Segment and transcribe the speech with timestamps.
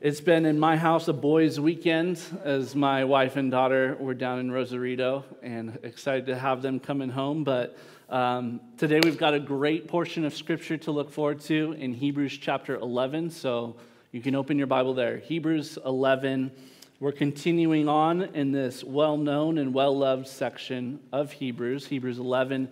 [0.00, 4.38] It's been in my house a boys' weekend as my wife and daughter were down
[4.38, 7.42] in Rosarito and excited to have them coming home.
[7.42, 7.76] But
[8.08, 12.38] um, today we've got a great portion of scripture to look forward to in Hebrews
[12.38, 13.30] chapter 11.
[13.30, 13.74] So
[14.12, 15.18] you can open your Bible there.
[15.18, 16.52] Hebrews 11.
[17.00, 21.88] We're continuing on in this well known and well loved section of Hebrews.
[21.88, 22.68] Hebrews 11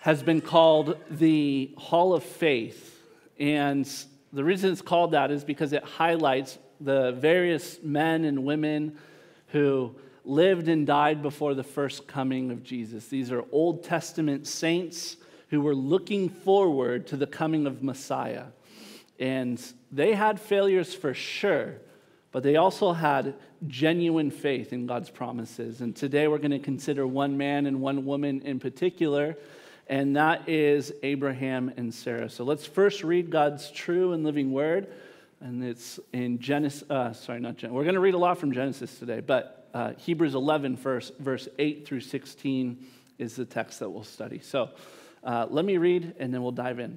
[0.00, 2.98] has been called the Hall of Faith.
[3.38, 3.90] And
[4.32, 8.96] the reason it's called that is because it highlights the various men and women
[9.48, 13.08] who lived and died before the first coming of Jesus.
[13.08, 15.16] These are Old Testament saints
[15.48, 18.46] who were looking forward to the coming of Messiah.
[19.18, 19.60] And
[19.90, 21.74] they had failures for sure,
[22.30, 23.34] but they also had
[23.66, 25.80] genuine faith in God's promises.
[25.80, 29.36] And today we're going to consider one man and one woman in particular
[29.90, 32.30] and that is Abraham and Sarah.
[32.30, 34.86] So let's first read God's true and living word,
[35.40, 36.88] and it's in Genesis.
[36.88, 37.74] Uh, sorry, not Genesis.
[37.74, 41.48] We're going to read a lot from Genesis today, but uh, Hebrews 11, verse, verse
[41.58, 42.86] 8 through 16
[43.18, 44.38] is the text that we'll study.
[44.38, 44.70] So
[45.24, 46.96] uh, let me read, and then we'll dive in.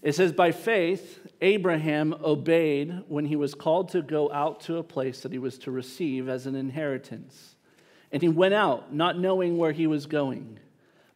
[0.00, 4.82] It says, By faith, Abraham obeyed when he was called to go out to a
[4.82, 7.56] place that he was to receive as an inheritance.
[8.10, 10.58] And he went out, not knowing where he was going.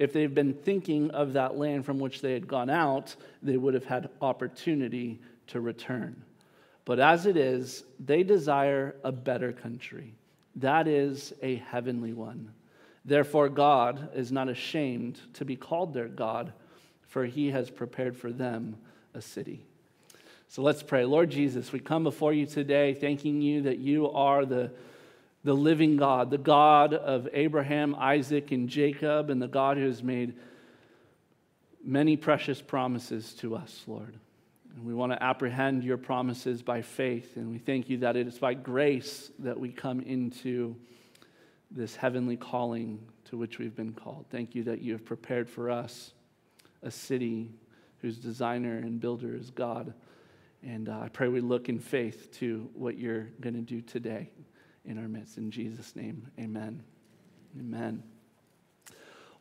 [0.00, 3.74] If they've been thinking of that land from which they had gone out, they would
[3.74, 6.24] have had opportunity to return.
[6.86, 10.14] But as it is, they desire a better country.
[10.56, 12.50] That is a heavenly one.
[13.04, 16.54] Therefore, God is not ashamed to be called their God,
[17.06, 18.78] for he has prepared for them
[19.12, 19.66] a city.
[20.48, 21.04] So let's pray.
[21.04, 24.70] Lord Jesus, we come before you today thanking you that you are the
[25.42, 30.02] the living God, the God of Abraham, Isaac, and Jacob, and the God who has
[30.02, 30.34] made
[31.82, 34.18] many precious promises to us, Lord.
[34.74, 38.26] And we want to apprehend your promises by faith, and we thank you that it
[38.26, 40.76] is by grace that we come into
[41.70, 44.26] this heavenly calling to which we've been called.
[44.30, 46.12] Thank you that you have prepared for us
[46.82, 47.50] a city
[48.02, 49.94] whose designer and builder is God.
[50.62, 54.30] And uh, I pray we look in faith to what you're going to do today
[54.84, 55.38] in our midst.
[55.38, 56.82] In Jesus' name, amen.
[57.58, 58.02] Amen.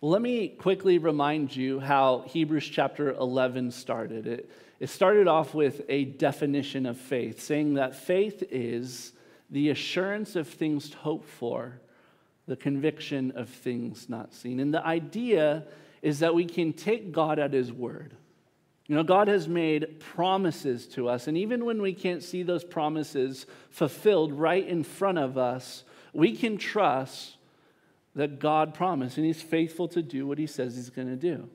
[0.02, 4.28] Well, let me quickly remind you how Hebrews chapter 11 started.
[4.28, 4.50] It,
[4.80, 9.12] it started off with a definition of faith, saying that faith is
[9.50, 11.82] the assurance of things hoped for,
[12.48, 14.60] the conviction of things not seen.
[14.60, 15.66] And the idea
[16.02, 18.16] is that we can take God at His word.
[18.90, 22.64] You know, God has made promises to us, and even when we can't see those
[22.64, 27.38] promises fulfilled right in front of us, we can trust
[28.16, 31.48] that God promised, and He's faithful to do what He says He's going to do.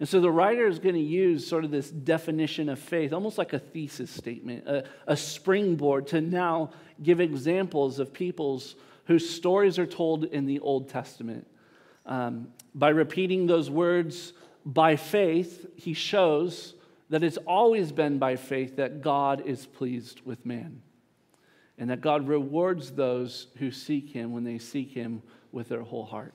[0.00, 3.38] And so the writer is going to use sort of this definition of faith, almost
[3.38, 6.70] like a thesis statement, a, a springboard to now
[7.00, 8.74] give examples of peoples
[9.04, 11.46] whose stories are told in the Old Testament.
[12.04, 14.32] Um, by repeating those words
[14.68, 16.74] by faith, he shows
[17.08, 20.82] that it's always been by faith that God is pleased with man
[21.78, 26.04] and that God rewards those who seek him when they seek him with their whole
[26.04, 26.34] heart.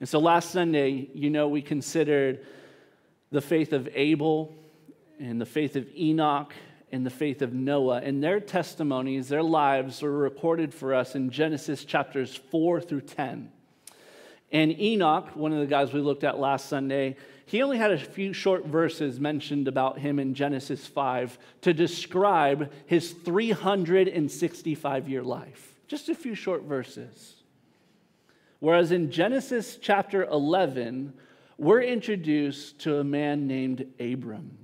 [0.00, 2.44] And so last Sunday, you know, we considered
[3.30, 4.54] the faith of Abel
[5.18, 6.52] and the faith of Enoch
[6.92, 8.02] and the faith of Noah.
[8.04, 13.50] And their testimonies, their lives were recorded for us in Genesis chapters 4 through 10.
[14.54, 17.98] And Enoch, one of the guys we looked at last Sunday, he only had a
[17.98, 25.74] few short verses mentioned about him in Genesis 5 to describe his 365 year life.
[25.88, 27.34] Just a few short verses.
[28.60, 31.14] Whereas in Genesis chapter 11,
[31.58, 34.56] we're introduced to a man named Abram,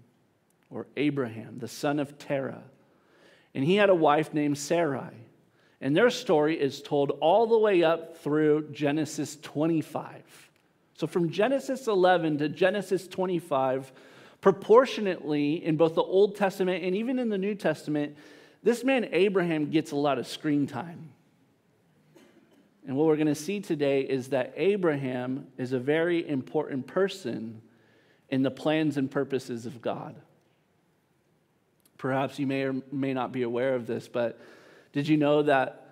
[0.70, 2.62] or Abraham, the son of Terah.
[3.56, 5.26] And he had a wife named Sarai.
[5.80, 10.50] And their story is told all the way up through Genesis 25.
[10.94, 13.90] So from Genesis 11 to Genesis 25,
[14.42, 18.16] proportionately in both the Old Testament and even in the New Testament,
[18.62, 21.10] this man Abraham gets a lot of screen time.
[22.86, 27.62] And what we're going to see today is that Abraham is a very important person
[28.28, 30.16] in the plans and purposes of God.
[31.98, 34.40] Perhaps you may or may not be aware of this, but
[34.92, 35.88] did you know that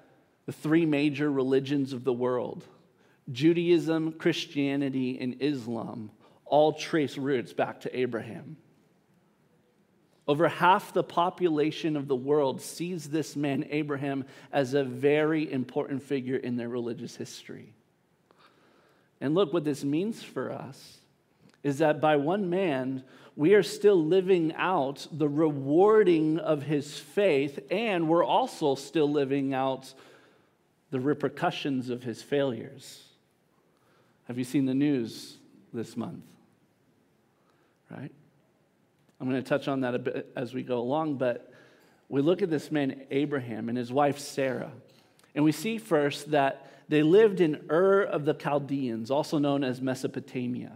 [0.47, 2.65] the three major religions of the world,
[3.31, 6.11] Judaism, Christianity, and Islam,
[6.45, 8.56] all trace roots back to Abraham?
[10.27, 16.03] Over half the population of the world sees this man, Abraham, as a very important
[16.03, 17.73] figure in their religious history.
[19.23, 20.99] And look, what this means for us
[21.62, 23.03] is that by one man,
[23.38, 29.55] we are still living out the rewarding of his faith, and we're also still living
[29.55, 29.94] out
[30.90, 33.00] the repercussions of his failures.
[34.26, 35.37] Have you seen the news
[35.73, 36.25] this month?
[37.88, 38.11] Right?
[39.20, 41.52] I'm going to touch on that a bit as we go along, but
[42.08, 44.73] we look at this man, Abraham, and his wife, Sarah.
[45.37, 49.81] And we see first that they lived in Ur of the Chaldeans, also known as
[49.81, 50.73] Mesopotamia.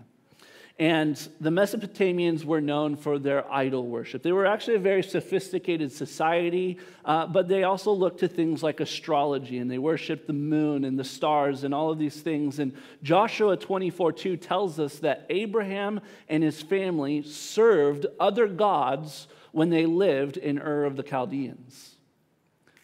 [0.83, 4.25] And the Mesopotamians were known for their idol worship.
[4.25, 8.81] They were actually a very sophisticated society, uh, but they also looked to things like
[8.81, 12.59] astrology and they worshiped the moon and the stars and all of these things.
[12.59, 19.71] And Joshua 24 2 tells us that Abraham and his family served other gods when
[19.71, 21.95] they lived in Ur of the Chaldeans.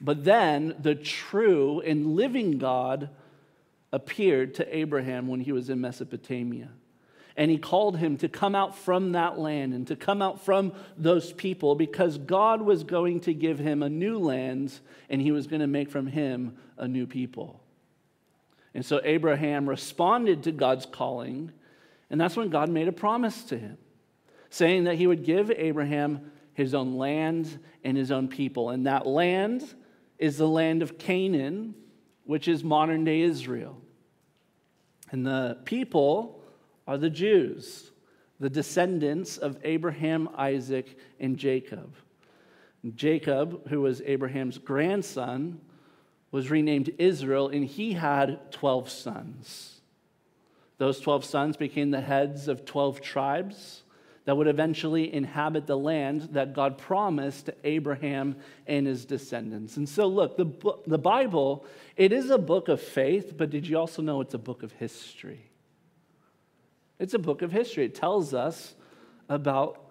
[0.01, 3.11] But then the true and living God
[3.91, 6.69] appeared to Abraham when he was in Mesopotamia
[7.39, 10.73] and he called him to come out from that land and to come out from
[10.97, 14.77] those people because God was going to give him a new land
[15.09, 17.63] and he was going to make from him a new people.
[18.75, 21.53] And so Abraham responded to God's calling,
[22.11, 23.79] and that's when God made a promise to him,
[24.51, 28.71] saying that he would give Abraham his own land and his own people.
[28.71, 29.63] And that land
[30.19, 31.77] is the land of Canaan,
[32.25, 33.81] which is modern day Israel.
[35.13, 36.38] And the people
[36.89, 37.91] are the Jews,
[38.41, 41.95] the descendants of Abraham, Isaac, and Jacob.
[42.95, 45.61] Jacob, who was Abraham's grandson,
[46.31, 49.81] was renamed Israel, and he had 12 sons.
[50.79, 53.83] Those 12 sons became the heads of 12 tribes
[54.25, 58.37] that would eventually inhabit the land that God promised to Abraham
[58.67, 59.77] and his descendants.
[59.77, 60.47] And so, look, the,
[60.87, 64.39] the Bible, it is a book of faith, but did you also know it's a
[64.39, 65.49] book of history?
[66.99, 67.85] It's a book of history.
[67.85, 68.75] It tells us
[69.29, 69.89] about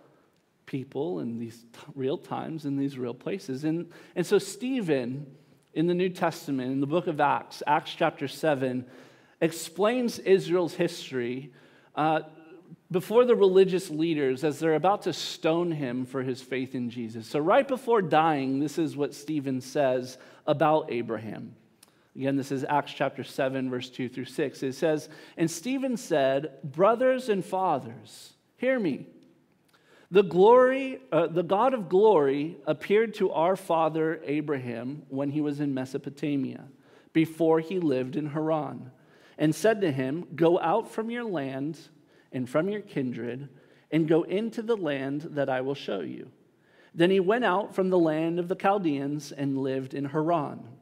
[0.66, 3.64] people in these t- real times, in these real places.
[3.64, 5.26] And, and so, Stephen,
[5.74, 8.86] in the New Testament, in the book of Acts, Acts chapter 7,
[9.40, 11.54] explains Israel's history
[11.96, 12.22] uh,
[12.92, 17.28] before the religious leaders as they're about to stone him for his faith in Jesus.
[17.28, 21.56] So, right before dying, this is what Stephen says about Abraham.
[22.18, 24.64] Again, this is Acts chapter 7, verse 2 through 6.
[24.64, 29.06] It says, And Stephen said, Brothers and fathers, hear me.
[30.10, 35.60] The glory, uh, the God of glory appeared to our father Abraham when he was
[35.60, 36.64] in Mesopotamia,
[37.14, 38.90] before he lived in Haran,
[39.38, 41.78] and said to him, Go out from your land
[42.32, 43.48] and from your kindred,
[43.92, 46.32] and go into the land that I will show you.
[46.96, 50.77] Then he went out from the land of the Chaldeans and lived in Haran.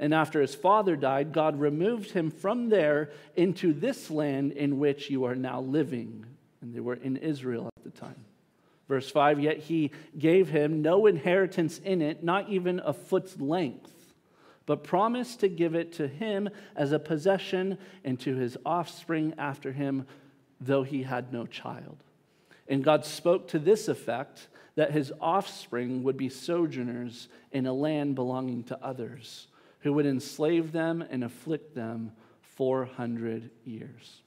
[0.00, 5.10] And after his father died, God removed him from there into this land in which
[5.10, 6.24] you are now living.
[6.62, 8.24] And they were in Israel at the time.
[8.88, 13.92] Verse 5 Yet he gave him no inheritance in it, not even a foot's length,
[14.64, 19.70] but promised to give it to him as a possession and to his offspring after
[19.70, 20.06] him,
[20.62, 21.98] though he had no child.
[22.68, 28.14] And God spoke to this effect that his offspring would be sojourners in a land
[28.14, 29.48] belonging to others
[29.80, 34.22] who would enslave them and afflict them 400 years.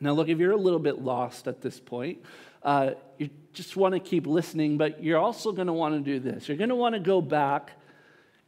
[0.00, 2.18] Now, look, if you're a little bit lost at this point,
[2.62, 6.20] uh, you just want to keep listening, but you're also going to want to do
[6.20, 6.48] this.
[6.48, 7.72] You're going to want to go back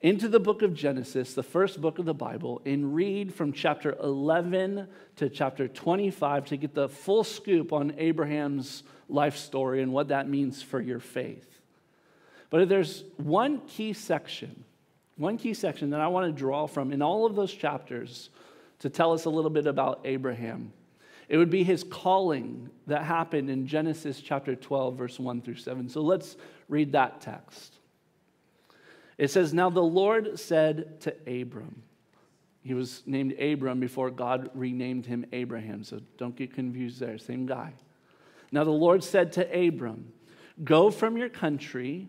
[0.00, 3.96] into the book of Genesis, the first book of the Bible, and read from chapter
[4.02, 10.08] 11 to chapter 25 to get the full scoop on Abraham's life story and what
[10.08, 11.46] that means for your faith.
[12.48, 14.64] But if there's one key section
[15.20, 18.30] one key section that I want to draw from in all of those chapters
[18.78, 20.72] to tell us a little bit about Abraham.
[21.28, 25.90] It would be his calling that happened in Genesis chapter 12, verse 1 through 7.
[25.90, 26.36] So let's
[26.68, 27.74] read that text.
[29.18, 31.82] It says, Now the Lord said to Abram,
[32.62, 37.44] he was named Abram before God renamed him Abraham, so don't get confused there, same
[37.44, 37.74] guy.
[38.52, 40.12] Now the Lord said to Abram,
[40.64, 42.08] Go from your country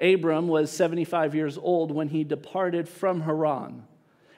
[0.00, 3.84] Abram was 75 years old when he departed from Haran.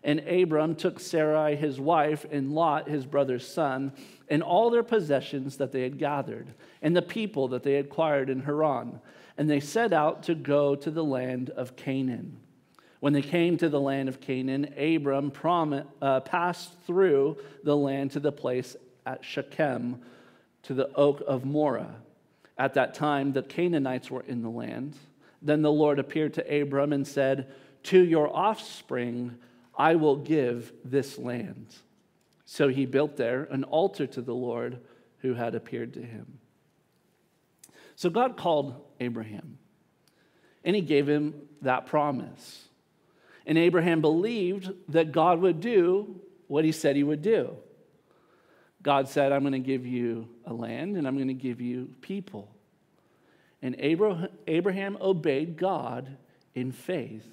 [0.04, 3.92] And Abram took Sarai his wife and Lot his brother's son
[4.28, 8.30] and all their possessions that they had gathered and the people that they had acquired
[8.30, 9.00] in Haran.
[9.36, 12.38] And they set out to go to the land of Canaan.
[13.00, 18.12] When they came to the land of Canaan, Abram prom- uh, passed through the land
[18.12, 20.00] to the place at Shechem,
[20.62, 21.94] to the oak of Moreh.
[22.58, 24.96] At that time, the Canaanites were in the land.
[25.42, 27.52] Then the Lord appeared to Abram and said,
[27.84, 29.36] To your offspring
[29.76, 31.66] I will give this land.
[32.44, 34.80] So he built there an altar to the Lord
[35.18, 36.38] who had appeared to him.
[37.96, 39.58] So God called Abraham,
[40.64, 42.68] and he gave him that promise.
[43.46, 47.56] And Abraham believed that God would do what he said he would do.
[48.82, 51.90] God said, I'm going to give you a land and I'm going to give you
[52.00, 52.55] people.
[53.66, 53.74] And
[54.46, 56.18] Abraham obeyed God
[56.54, 57.26] in faith.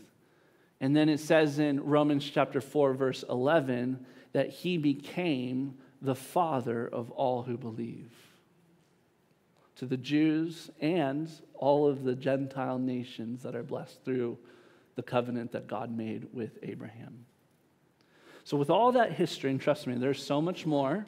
[0.81, 6.87] And then it says in Romans chapter 4, verse 11, that he became the father
[6.87, 8.11] of all who believe.
[9.75, 14.39] To the Jews and all of the Gentile nations that are blessed through
[14.95, 17.27] the covenant that God made with Abraham.
[18.43, 21.05] So, with all that history, and trust me, there's so much more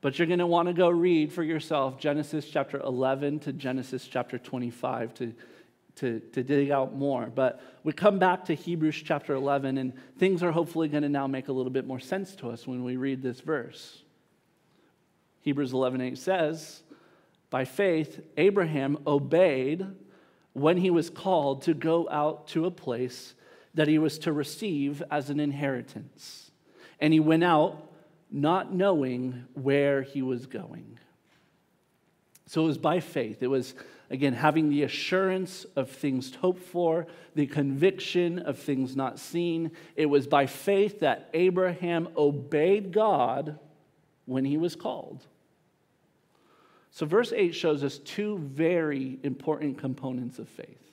[0.00, 4.06] but you're going to want to go read for yourself Genesis chapter 11 to Genesis
[4.06, 5.34] chapter 25 to,
[5.96, 7.26] to, to dig out more.
[7.26, 11.26] But we come back to Hebrews chapter 11, and things are hopefully going to now
[11.26, 14.02] make a little bit more sense to us when we read this verse.
[15.42, 16.82] Hebrews 11:8 says,
[17.50, 19.86] "By faith Abraham obeyed
[20.52, 23.34] when he was called to go out to a place
[23.74, 26.50] that he was to receive as an inheritance.
[27.00, 27.92] And he went out
[28.30, 30.98] not knowing where he was going.
[32.46, 33.42] So it was by faith.
[33.42, 33.74] It was,
[34.10, 39.70] again, having the assurance of things hoped for, the conviction of things not seen.
[39.96, 43.58] It was by faith that Abraham obeyed God
[44.24, 45.26] when he was called.
[46.90, 50.92] So, verse 8 shows us two very important components of faith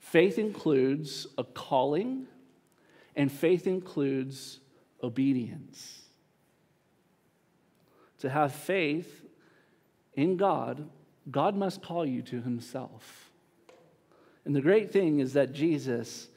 [0.00, 2.26] faith includes a calling,
[3.16, 4.60] and faith includes
[5.02, 6.02] obedience.
[8.20, 9.24] To have faith
[10.14, 10.88] in God,
[11.30, 13.30] God must call you to himself.
[14.44, 16.28] And the great thing is that Jesus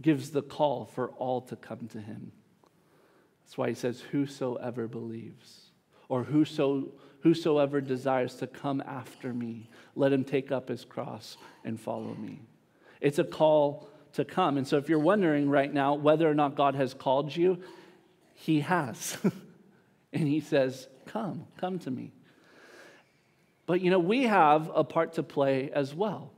[0.00, 2.32] gives the call for all to come to him.
[3.44, 5.70] That's why he says, Whosoever believes,
[6.08, 6.88] or whoso,
[7.20, 12.40] whosoever desires to come after me, let him take up his cross and follow me.
[13.00, 14.56] It's a call to come.
[14.56, 17.58] And so if you're wondering right now whether or not God has called you,
[18.38, 19.18] he has.
[20.12, 22.12] and he says, Come, come to me.
[23.66, 26.30] But you know, we have a part to play as well.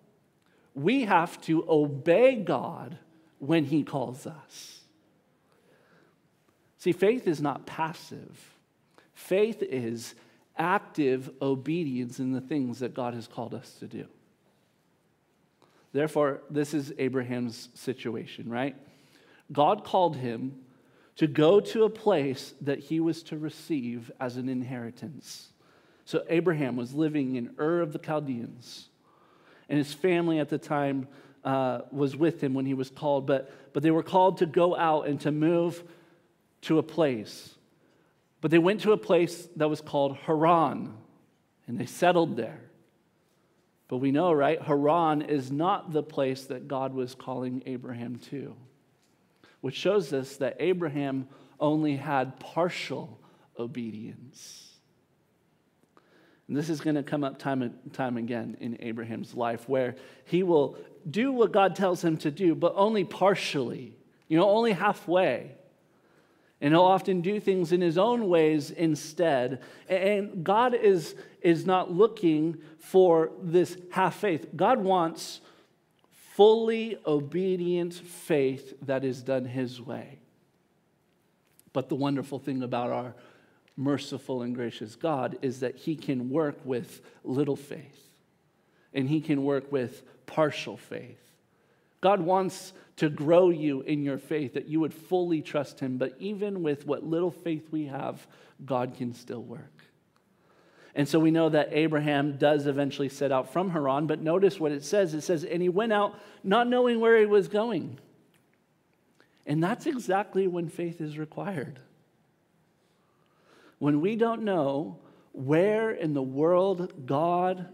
[0.75, 2.99] We have to obey God
[3.39, 4.81] when he calls us.
[6.79, 8.55] See, faith is not passive,
[9.13, 10.15] faith is
[10.57, 14.07] active obedience in the things that God has called us to do.
[15.93, 18.77] Therefore, this is Abraham's situation, right?
[19.53, 20.61] God called him
[21.21, 25.51] to go to a place that he was to receive as an inheritance.
[26.07, 28.89] So Abraham was living in Ur of the Chaldeans,
[29.69, 31.09] and his family at the time
[31.45, 34.75] uh, was with him when he was called, but, but they were called to go
[34.75, 35.85] out and to move
[36.63, 37.55] to a place.
[38.41, 40.95] But they went to a place that was called Haran,
[41.67, 42.63] and they settled there.
[43.89, 44.63] But we know, right?
[44.63, 48.57] Haran is not the place that God was calling Abraham to
[49.61, 53.21] which shows us that Abraham only had partial
[53.59, 54.71] obedience.
[56.49, 59.95] And this is going to come up time and time again in Abraham's life, where
[60.25, 60.77] he will
[61.09, 65.53] do what God tells him to do, but only partially, you know, only halfway.
[66.61, 69.63] And he'll often do things in his own ways instead.
[69.89, 74.49] And God is, is not looking for this half faith.
[74.55, 75.41] God wants
[76.41, 80.19] fully obedient faith that is done His way.
[81.75, 83.15] But the wonderful thing about our
[83.77, 88.15] merciful and gracious God is that He can work with little faith
[88.95, 91.21] and He can work with partial faith.
[92.01, 95.99] God wants to grow you in your faith, that you would fully trust Him.
[95.99, 98.27] But even with what little faith we have,
[98.65, 99.80] God can still work.
[100.95, 104.73] And so we know that Abraham does eventually set out from Haran, but notice what
[104.73, 105.15] it says.
[105.15, 107.99] It says, and he went out not knowing where he was going.
[109.47, 111.79] And that's exactly when faith is required.
[113.79, 114.99] When we don't know
[115.33, 117.69] where in the world God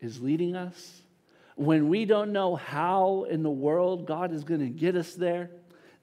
[0.00, 1.02] is leading us,
[1.56, 5.50] when we don't know how in the world God is going to get us there,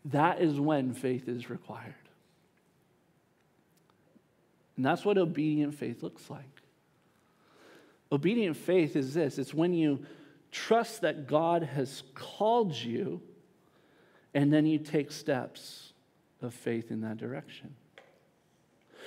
[0.05, 1.95] that is when faith is required.
[4.75, 6.56] And that's what obedient faith looks like.
[8.11, 10.05] Obedient faith is this it's when you
[10.51, 13.21] trust that God has called you
[14.33, 15.93] and then you take steps
[16.41, 17.75] of faith in that direction.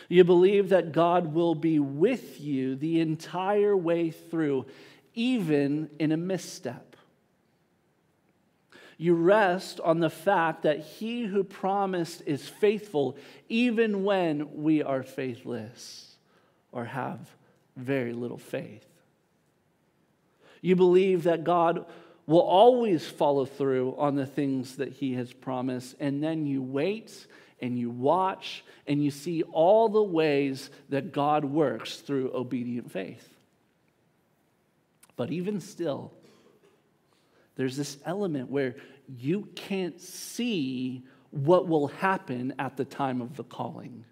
[0.08, 4.66] You believe that God will be with you the entire way through,
[5.14, 6.96] even in a misstep.
[8.96, 13.16] You rest on the fact that he who promised is faithful,
[13.48, 16.16] even when we are faithless
[16.72, 17.18] or have
[17.76, 18.89] very little faith.
[20.60, 21.86] You believe that God
[22.26, 25.96] will always follow through on the things that he has promised.
[25.98, 27.26] And then you wait
[27.60, 33.26] and you watch and you see all the ways that God works through obedient faith.
[35.16, 36.12] But even still,
[37.56, 38.76] there's this element where
[39.18, 44.04] you can't see what will happen at the time of the calling.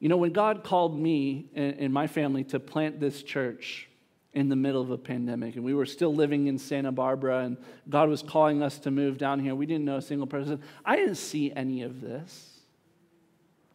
[0.00, 3.88] You know, when God called me and my family to plant this church,
[4.32, 5.56] in the middle of a pandemic.
[5.56, 7.56] And we were still living in Santa Barbara, and
[7.88, 9.54] God was calling us to move down here.
[9.54, 10.60] We didn't know a single person.
[10.84, 12.46] I didn't see any of this.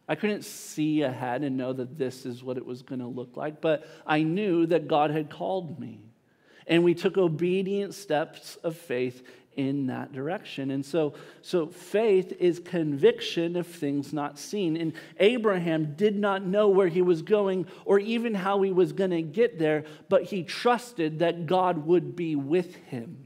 [0.08, 3.36] I couldn't see ahead and know that this is what it was going to look
[3.36, 6.00] like, but I knew that God had called me.
[6.68, 9.22] And we took obedient steps of faith
[9.56, 10.70] in that direction.
[10.70, 14.76] And so, so faith is conviction of things not seen.
[14.76, 19.10] And Abraham did not know where he was going or even how he was going
[19.10, 23.25] to get there, but he trusted that God would be with him.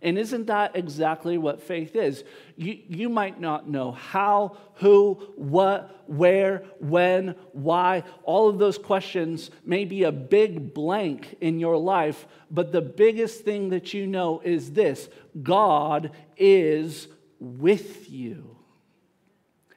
[0.00, 2.22] And isn't that exactly what faith is?
[2.56, 8.04] You, you might not know how, who, what, where, when, why.
[8.22, 13.44] All of those questions may be a big blank in your life, but the biggest
[13.44, 15.08] thing that you know is this
[15.42, 17.08] God is
[17.40, 18.56] with you.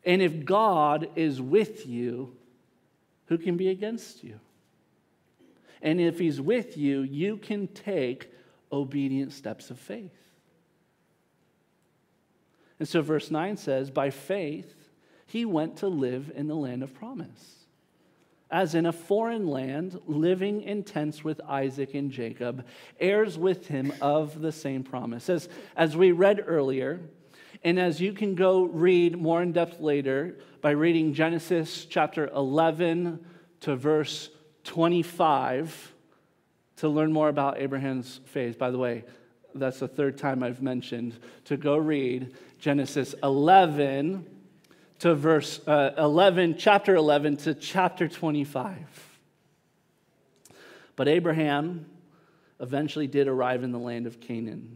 [0.04, 2.36] And if God is with you,
[3.26, 4.40] who can be against you?
[5.82, 8.31] And if He's with you, you can take
[8.72, 10.12] obedient steps of faith.
[12.80, 14.74] And so, verse 9 says, By faith,
[15.28, 17.66] he went to live in the land of promise,
[18.50, 22.66] as in a foreign land, living in tents with Isaac and Jacob,
[23.00, 25.30] heirs with him of the same promise.
[25.30, 27.00] As, as we read earlier,
[27.64, 33.24] and as you can go read more in depth later by reading Genesis chapter 11
[33.62, 34.30] to verse
[34.64, 35.94] 25
[36.82, 38.58] to learn more about Abraham's faith.
[38.58, 39.04] By the way,
[39.54, 41.16] that's the third time I've mentioned
[41.46, 44.26] to go read Genesis 11
[44.98, 48.80] to verse uh, 11, chapter 11 to chapter 25.
[50.96, 51.86] But Abraham
[52.60, 54.76] eventually did arrive in the land of Canaan,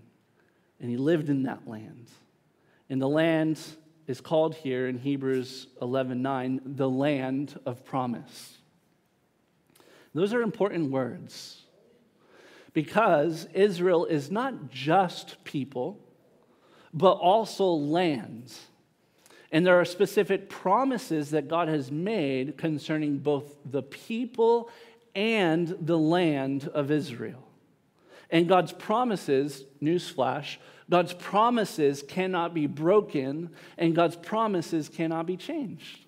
[0.80, 2.12] and he lived in that land.
[2.88, 3.60] And the land
[4.06, 8.60] is called here in Hebrews 11:9 the land of promise.
[10.14, 11.64] Those are important words
[12.76, 15.98] because Israel is not just people,
[16.94, 18.60] but also lands.
[19.50, 24.70] And there are specific promises that God has made concerning both the people
[25.16, 27.48] and the land of Israel.
[28.30, 30.58] And God's promises, newsflash,
[30.90, 36.06] God's promises cannot be broken, and God's promises cannot be changed.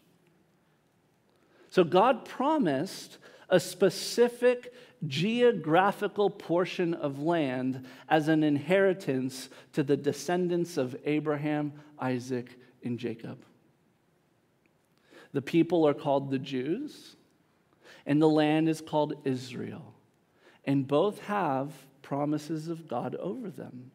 [1.70, 4.74] So God promised a specific
[5.06, 13.44] geographical portion of land as an inheritance to the descendants of Abraham, Isaac, and Jacob.
[15.34, 17.16] The people are called the Jews,
[18.06, 19.94] and the land is called Israel.
[20.66, 23.92] And both have promises of God over them.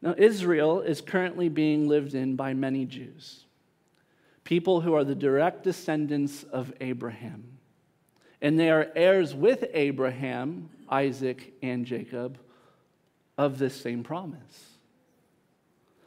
[0.00, 3.44] Now, Israel is currently being lived in by many Jews,
[4.44, 7.57] people who are the direct descendants of Abraham.
[8.40, 12.38] And they are heirs with Abraham, Isaac, and Jacob
[13.36, 14.78] of this same promise.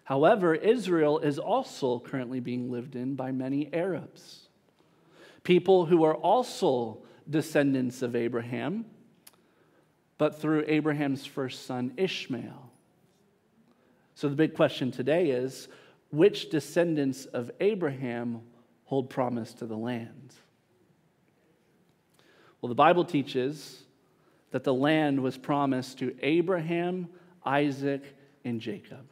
[0.04, 4.50] However, Israel is also currently being lived in by many Arabs,
[5.44, 6.98] people who are also
[7.30, 8.86] descendants of Abraham,
[10.18, 12.72] but through Abraham's first son, Ishmael.
[14.16, 15.68] So the big question today is
[16.12, 18.42] which descendants of Abraham
[18.84, 20.34] hold promise to the land?
[22.62, 23.84] Well, the Bible teaches
[24.52, 27.10] that the land was promised to Abraham,
[27.44, 28.04] Isaac,
[28.46, 29.10] and Jacob.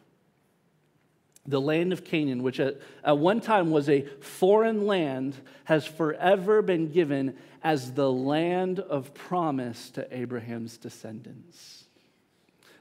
[1.47, 6.61] The land of Canaan, which at, at one time was a foreign land, has forever
[6.61, 11.85] been given as the land of promise to Abraham's descendants.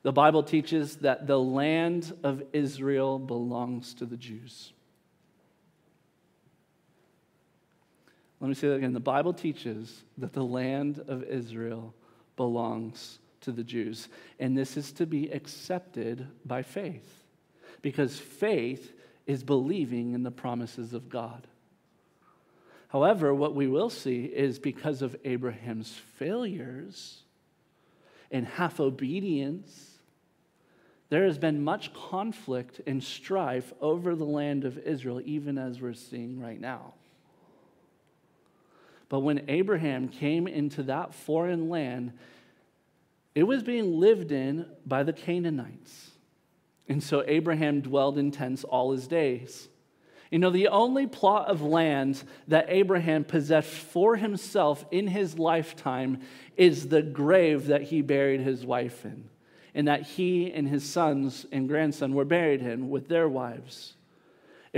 [0.02, 4.72] The Bible teaches that the land of Israel belongs to the Jews.
[8.40, 8.92] Let me say that again.
[8.92, 11.94] The Bible teaches that the land of Israel
[12.36, 14.08] belongs to the Jews.
[14.38, 17.24] And this is to be accepted by faith
[17.82, 18.92] because faith
[19.26, 21.46] is believing in the promises of God.
[22.88, 27.22] However, what we will see is because of Abraham's failures
[28.30, 29.98] and half obedience,
[31.10, 35.94] there has been much conflict and strife over the land of Israel, even as we're
[35.94, 36.94] seeing right now.
[39.08, 42.12] But when Abraham came into that foreign land,
[43.34, 46.10] it was being lived in by the Canaanites.
[46.88, 49.68] And so Abraham dwelled in tents all his days.
[50.30, 56.20] You know, the only plot of land that Abraham possessed for himself in his lifetime
[56.56, 59.30] is the grave that he buried his wife in,
[59.74, 63.94] and that he and his sons and grandson were buried in with their wives.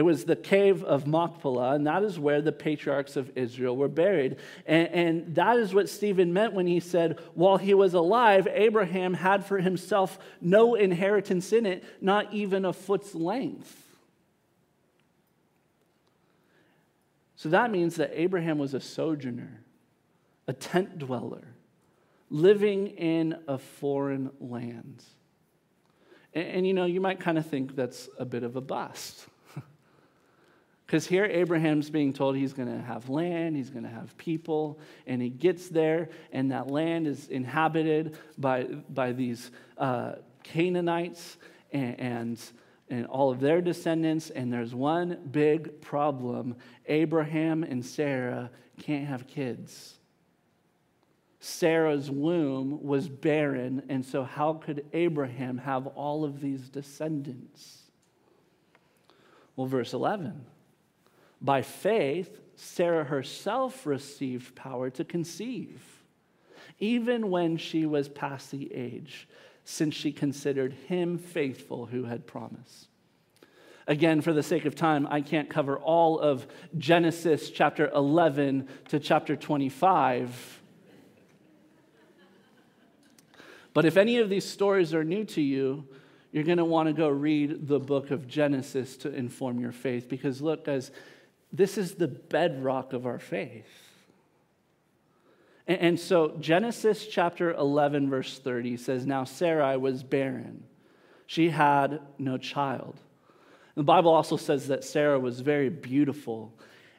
[0.01, 3.87] It was the cave of Machpelah, and that is where the patriarchs of Israel were
[3.87, 4.37] buried.
[4.65, 9.13] And, and, that is what Stephen meant when he said, while he was alive, Abraham
[9.13, 13.77] had for himself no inheritance in it, not even a foot's length.
[17.37, 19.61] So that means that Abraham was a sojourner,
[20.49, 21.47] a tent dweller,
[22.31, 25.05] living in a foreign land.
[26.33, 29.27] And, and you know, you might kind of think that's a bit of a bust.
[30.91, 34.81] Because here Abraham's being told he's going to have land, he's going to have people,
[35.07, 41.37] and he gets there, and that land is inhabited by, by these uh, Canaanites
[41.73, 42.41] and, and,
[42.89, 44.31] and all of their descendants.
[44.31, 48.51] And there's one big problem Abraham and Sarah
[48.81, 49.95] can't have kids.
[51.39, 57.83] Sarah's womb was barren, and so how could Abraham have all of these descendants?
[59.55, 60.47] Well, verse 11.
[61.41, 65.83] By faith, Sarah herself received power to conceive,
[66.79, 69.27] even when she was past the age,
[69.65, 72.89] since she considered him faithful who had promised.
[73.87, 79.01] Again, for the sake of time, I can't cover all of Genesis chapter 11 to
[79.01, 80.61] chapter 25.
[83.73, 85.89] But if any of these stories are new to you,
[86.33, 90.09] you're going to want to go read the book of Genesis to inform your faith.
[90.09, 90.91] Because look, guys,
[91.53, 93.67] this is the bedrock of our faith.
[95.67, 100.65] And, so Genesis chapter 11, verse 30 says, Now Sarai was barren.
[101.27, 102.97] She had no child.
[103.77, 106.53] The Bible also says that Sarah was very beautiful.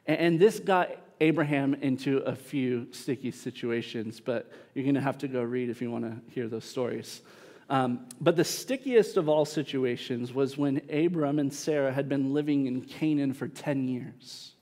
[0.06, 0.88] And this got
[1.20, 5.82] Abraham into a few sticky situations, but you're going to have to go read if
[5.82, 7.20] you want to hear those stories.
[7.70, 12.66] Um, but the stickiest of all situations was when Abram and Sarah had been living
[12.66, 14.52] in Canaan for 10 years.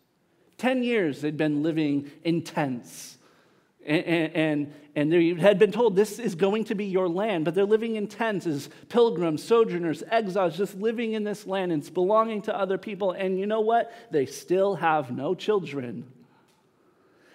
[0.59, 3.17] 10 years they'd been living in tents.
[3.85, 7.55] And, and, and they had been told this is going to be your land, but
[7.55, 11.73] they're living in tents as pilgrims, sojourners, exiles, just living in this land.
[11.73, 13.13] And it's belonging to other people.
[13.13, 13.93] And you know what?
[14.11, 16.05] They still have no children.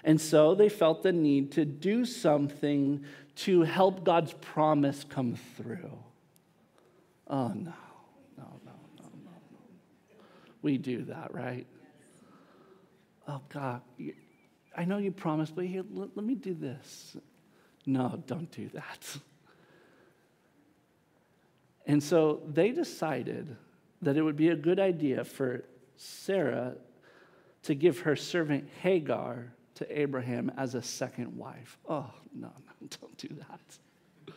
[0.03, 3.03] And so they felt the need to do something
[3.35, 5.97] to help God's promise come through.
[7.27, 7.73] Oh, no,
[8.37, 9.59] no, no, no, no, no.
[10.61, 11.65] We do that, right?
[13.27, 13.81] Oh, God,
[14.77, 17.17] I know you promised, but here, let, let me do this.
[17.85, 19.17] No, don't do that.
[21.87, 23.55] And so they decided
[24.01, 25.65] that it would be a good idea for
[25.97, 26.75] Sarah
[27.63, 31.77] to give her servant Hagar to Abraham as a second wife.
[31.87, 32.64] Oh, no, no,
[33.01, 34.35] don't do that.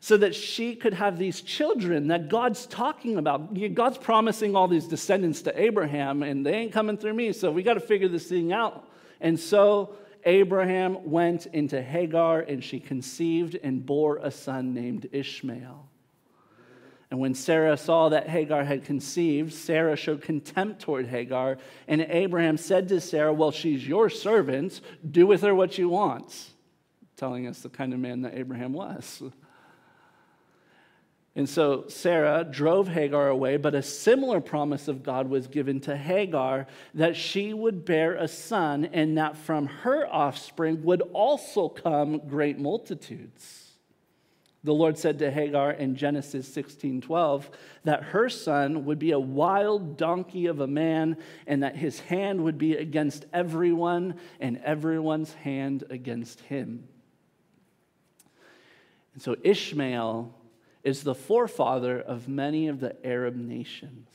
[0.00, 3.54] So that she could have these children that God's talking about.
[3.74, 7.62] God's promising all these descendants to Abraham, and they ain't coming through me, so we
[7.62, 8.88] got to figure this thing out.
[9.20, 9.94] And so
[10.24, 15.88] Abraham went into Hagar, and she conceived and bore a son named Ishmael.
[17.12, 21.58] And when Sarah saw that Hagar had conceived, Sarah showed contempt toward Hagar.
[21.86, 24.80] And Abraham said to Sarah, Well, she's your servant.
[25.10, 26.48] Do with her what you want.
[27.22, 29.22] Telling us the kind of man that Abraham was.
[31.36, 35.96] And so Sarah drove Hagar away, but a similar promise of God was given to
[35.96, 42.26] Hagar that she would bear a son and that from her offspring would also come
[42.26, 43.70] great multitudes.
[44.64, 47.48] The Lord said to Hagar in Genesis 16:12
[47.84, 52.42] that her son would be a wild donkey of a man and that his hand
[52.42, 56.88] would be against everyone and everyone's hand against him.
[59.14, 60.34] And so Ishmael
[60.84, 64.08] is the forefather of many of the Arab nations.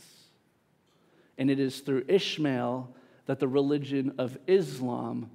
[1.37, 2.93] And it is through Ishmael
[3.25, 5.29] that the religion of Islam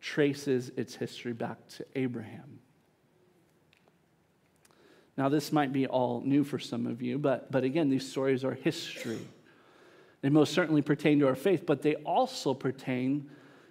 [0.00, 2.58] traces its history back to Abraham.
[5.16, 8.44] Now, this might be all new for some of you, but, but again, these stories
[8.44, 9.20] are history.
[10.22, 13.30] They most certainly pertain to our faith, but they also pertain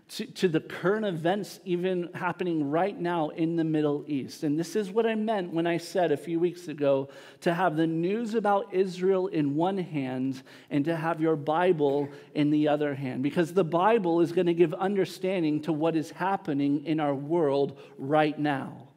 [0.09, 4.43] to, to the current events even happening right now in the Middle East.
[4.43, 7.09] And this is what I meant when I said a few weeks ago
[7.41, 12.51] to have the news about Israel in one hand and to have your Bible in
[12.51, 13.23] the other hand.
[13.23, 17.79] Because the Bible is going to give understanding to what is happening in our world
[17.97, 18.89] right now.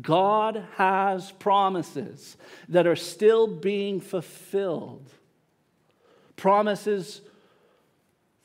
[0.00, 2.36] God has promises
[2.68, 5.08] that are still being fulfilled.
[6.36, 7.20] Promises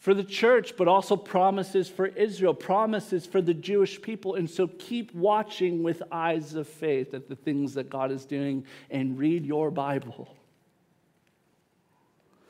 [0.09, 4.33] for the church, but also promises for Israel, promises for the Jewish people.
[4.33, 8.65] And so keep watching with eyes of faith at the things that God is doing
[8.89, 10.35] and read your Bible.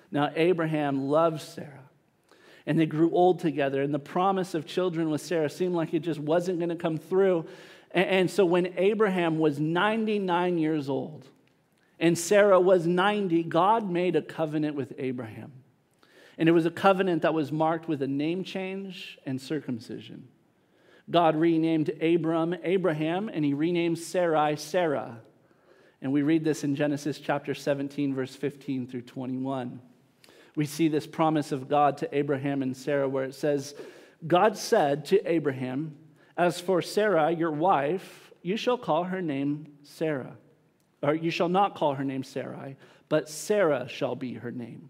[0.09, 1.83] Now, Abraham loved Sarah,
[2.65, 5.99] and they grew old together, and the promise of children with Sarah seemed like it
[5.99, 7.45] just wasn't going to come through.
[7.91, 11.27] And so when Abraham was 99 years old
[11.99, 15.51] and Sarah was 90, God made a covenant with Abraham.
[16.39, 20.29] And it was a covenant that was marked with a name change and circumcision.
[21.11, 25.19] God renamed Abram Abraham, and he renamed Sarai Sarah.
[26.01, 29.81] And we read this in Genesis chapter 17, verse 15 through 21.
[30.55, 33.75] We see this promise of God to Abraham and Sarah where it says,
[34.25, 35.97] God said to Abraham,
[36.37, 40.37] As for Sarah, your wife, you shall call her name Sarah.
[41.03, 42.77] Or you shall not call her name Sarai,
[43.09, 44.89] but Sarah shall be her name.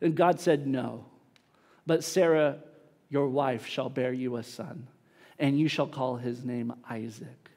[0.00, 1.06] And God said, No.
[1.86, 2.58] But Sarah,
[3.08, 4.88] your wife, shall bear you a son,
[5.38, 7.50] and you shall call his name Isaac.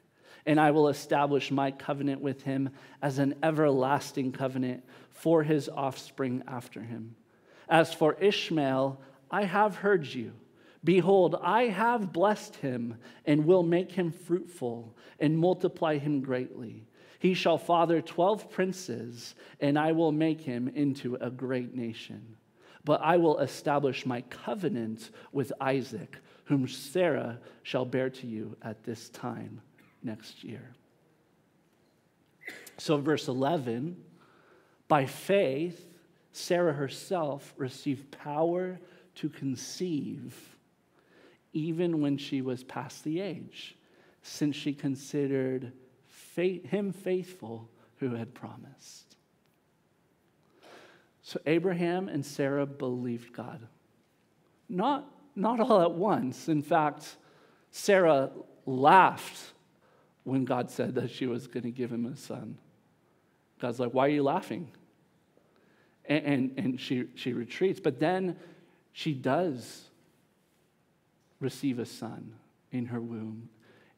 [0.46, 2.70] And I will establish my covenant with him
[3.02, 7.14] as an everlasting covenant for his offspring after him.
[7.68, 9.00] As for Ishmael,
[9.30, 10.32] I have heard you.
[10.82, 16.86] Behold, I have blessed him and will make him fruitful and multiply him greatly.
[17.20, 22.36] He shall father 12 princes, and I will make him into a great nation.
[22.82, 28.82] But I will establish my covenant with Isaac, whom Sarah shall bear to you at
[28.84, 29.60] this time
[30.02, 30.72] next year.
[32.78, 34.02] So, verse 11
[34.88, 35.88] by faith,
[36.32, 38.80] Sarah herself received power
[39.16, 40.56] to conceive
[41.52, 43.76] even when she was past the age,
[44.22, 45.72] since she considered
[46.36, 49.16] him faithful who had promised.
[51.22, 53.66] So Abraham and Sarah believed God.
[54.68, 56.48] Not, not all at once.
[56.48, 57.16] In fact,
[57.70, 58.30] Sarah
[58.66, 59.52] laughed
[60.24, 62.58] when God said that she was going to give him a son.
[63.60, 64.70] God's like, Why are you laughing?
[66.06, 67.80] And, and, and she, she retreats.
[67.80, 68.36] But then
[68.92, 69.82] she does
[71.38, 72.34] receive a son
[72.72, 73.48] in her womb.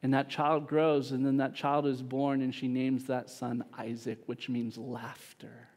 [0.03, 3.63] And that child grows, and then that child is born, and she names that son
[3.77, 5.69] Isaac, which means laughter.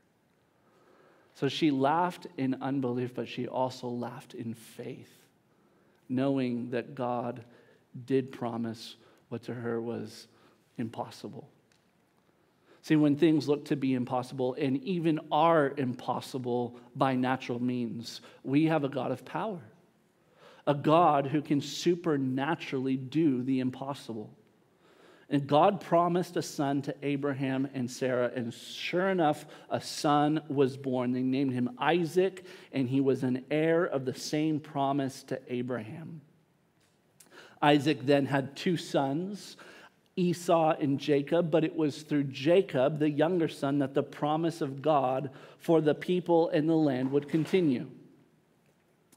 [1.34, 5.12] So she laughed in unbelief, but she also laughed in faith,
[6.08, 7.44] knowing that God
[8.04, 8.96] did promise
[9.28, 10.26] what to her was
[10.76, 11.48] impossible.
[12.82, 18.64] See, when things look to be impossible and even are impossible by natural means, we
[18.64, 19.60] have a God of power
[20.66, 24.30] a God who can supernaturally do the impossible.
[25.28, 30.76] And God promised a son to Abraham and Sarah, and sure enough, a son was
[30.76, 31.12] born.
[31.12, 36.20] They named him Isaac, and he was an heir of the same promise to Abraham.
[37.60, 39.56] Isaac then had two sons,
[40.14, 44.80] Esau and Jacob, but it was through Jacob, the younger son, that the promise of
[44.80, 47.88] God for the people and the land would continue.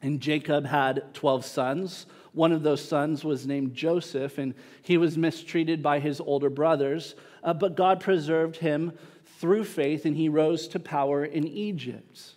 [0.02, 2.06] And Jacob had 12 sons.
[2.34, 7.16] One of those sons was named Joseph, and he was mistreated by his older brothers,
[7.44, 8.94] uh, but God preserved him
[9.40, 12.34] through faith, and he rose to power in Egypt.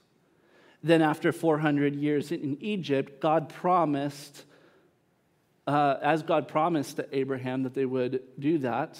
[0.82, 4.44] Then, after 400 years in Egypt, God promised,
[5.66, 8.98] uh, as God promised to Abraham that they would do that,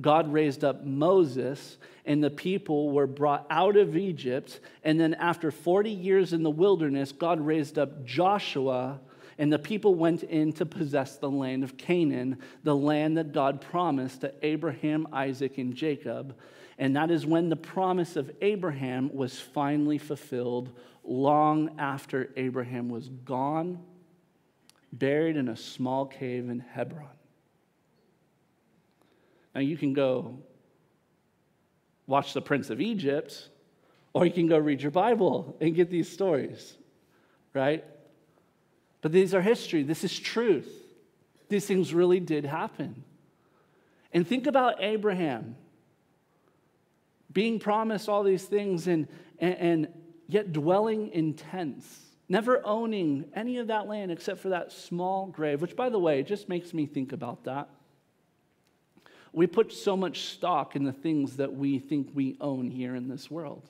[0.00, 1.76] God raised up Moses,
[2.06, 4.60] and the people were brought out of Egypt.
[4.82, 9.00] And then, after 40 years in the wilderness, God raised up Joshua,
[9.38, 13.60] and the people went in to possess the land of Canaan, the land that God
[13.60, 16.36] promised to Abraham, Isaac, and Jacob.
[16.78, 20.72] And that is when the promise of Abraham was finally fulfilled,
[21.04, 23.78] long after Abraham was gone,
[24.92, 27.08] buried in a small cave in Hebron.
[29.54, 30.38] Now, you can go
[32.06, 33.48] watch The Prince of Egypt,
[34.12, 36.76] or you can go read your Bible and get these stories,
[37.54, 37.84] right?
[39.00, 39.82] But these are history.
[39.82, 40.70] This is truth.
[41.48, 43.04] These things really did happen.
[44.12, 45.56] And think about Abraham
[47.32, 49.88] being promised all these things and, and, and
[50.28, 51.86] yet dwelling in tents,
[52.28, 56.22] never owning any of that land except for that small grave, which, by the way,
[56.22, 57.68] just makes me think about that.
[59.32, 63.08] We put so much stock in the things that we think we own here in
[63.08, 63.68] this world.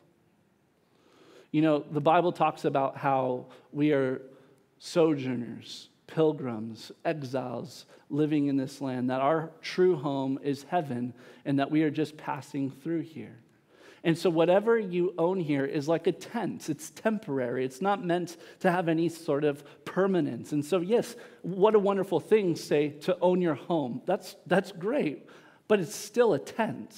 [1.52, 4.22] You know, the Bible talks about how we are
[4.78, 11.70] sojourners, pilgrims, exiles living in this land, that our true home is heaven, and that
[11.70, 13.38] we are just passing through here.
[14.04, 16.68] And so, whatever you own here is like a tent.
[16.68, 17.64] It's temporary.
[17.64, 20.50] It's not meant to have any sort of permanence.
[20.50, 24.02] And so, yes, what a wonderful thing, say, to own your home.
[24.04, 25.28] That's, that's great
[25.72, 26.94] but it's still a tent.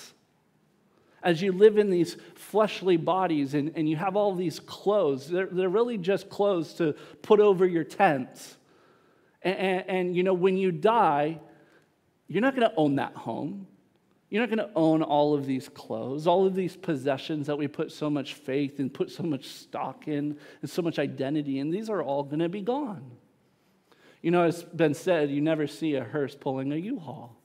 [1.22, 5.46] As you live in these fleshly bodies and, and you have all these clothes, they're,
[5.46, 8.56] they're really just clothes to put over your tent.
[9.42, 11.38] And, and, and you know, when you die,
[12.26, 13.68] you're not going to own that home.
[14.28, 17.68] You're not going to own all of these clothes, all of these possessions that we
[17.68, 21.70] put so much faith and put so much stock in and so much identity in.
[21.70, 23.08] These are all going to be gone.
[24.20, 27.36] You know, it's been said, you never see a hearse pulling a U-Haul.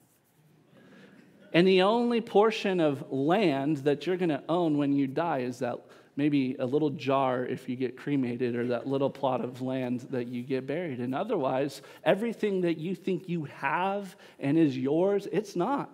[1.54, 5.60] And the only portion of land that you're going to own when you die is
[5.60, 5.80] that
[6.16, 10.28] maybe a little jar if you get cremated or that little plot of land that
[10.28, 15.56] you get buried And Otherwise, everything that you think you have and is yours, it's
[15.56, 15.90] not.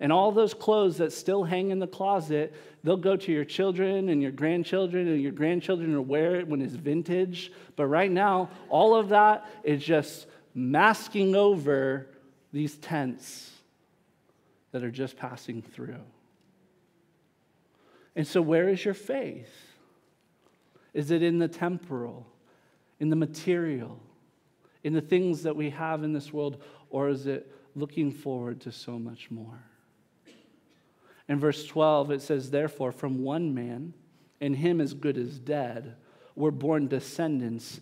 [0.00, 4.08] And all those clothes that still hang in the closet, they'll go to your children
[4.08, 7.52] and your grandchildren, and your grandchildren will wear it when it's vintage.
[7.76, 12.08] But right now, all of that is just masking over
[12.52, 13.55] these tents
[14.72, 16.02] that are just passing through.
[18.14, 19.52] And so, where is your faith?
[20.94, 22.26] Is it in the temporal,
[22.98, 24.00] in the material,
[24.82, 28.72] in the things that we have in this world, or is it looking forward to
[28.72, 29.62] so much more?
[31.28, 33.92] In verse 12, it says, Therefore, from one man,
[34.40, 35.96] and him as good as dead,
[36.34, 37.80] were born descendants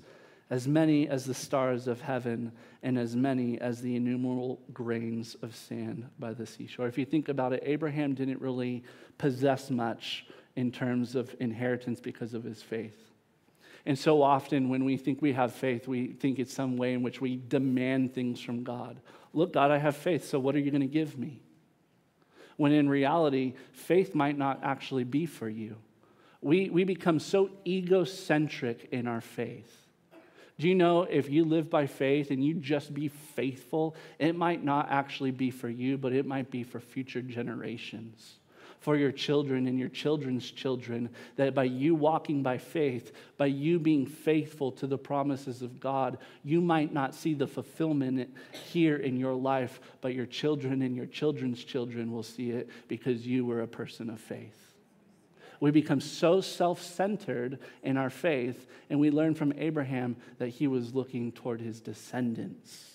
[0.50, 2.52] as many as the stars of heaven
[2.82, 6.86] and as many as the innumerable grains of sand by the seashore.
[6.86, 8.84] If you think about it, Abraham didn't really
[9.16, 10.26] possess much
[10.56, 13.10] in terms of inheritance because of his faith.
[13.86, 17.02] And so often, when we think we have faith, we think it's some way in
[17.02, 19.00] which we demand things from God.
[19.32, 21.42] Look, God, I have faith, so what are you going to give me?
[22.56, 25.76] When in reality, faith might not actually be for you.
[26.40, 29.83] We, we become so egocentric in our faith
[30.58, 34.62] do you know if you live by faith and you just be faithful, it might
[34.62, 38.38] not actually be for you, but it might be for future generations,
[38.78, 43.80] for your children and your children's children, that by you walking by faith, by you
[43.80, 49.16] being faithful to the promises of God, you might not see the fulfillment here in
[49.16, 53.62] your life, but your children and your children's children will see it because you were
[53.62, 54.63] a person of faith.
[55.60, 60.66] We become so self centered in our faith, and we learn from Abraham that he
[60.66, 62.94] was looking toward his descendants.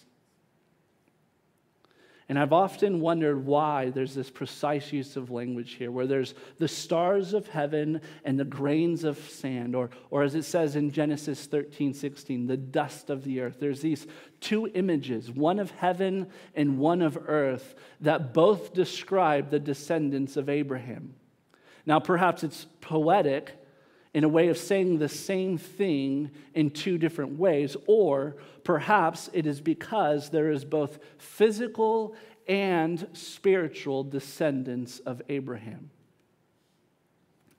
[2.30, 6.68] And I've often wondered why there's this precise use of language here, where there's the
[6.68, 11.47] stars of heaven and the grains of sand, or, or as it says in Genesis
[11.47, 13.57] 13, 16, the dust of the earth.
[13.60, 14.05] There's these
[14.41, 20.49] two images, one of heaven and one of earth, that both describe the descendants of
[20.49, 21.16] Abraham.
[21.89, 23.51] Now, perhaps it's poetic
[24.13, 29.47] in a way of saying the same thing in two different ways, or perhaps it
[29.47, 32.15] is because there is both physical
[32.47, 35.89] and spiritual descendants of Abraham.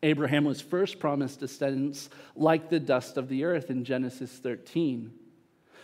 [0.00, 5.10] Abraham was first promised descendants like the dust of the earth in Genesis 13.